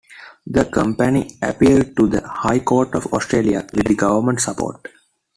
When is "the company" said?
0.47-1.37